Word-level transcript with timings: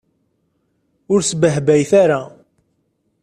Ur 1.13 1.19
sbehbayet 1.23 1.91
ara. 2.03 2.21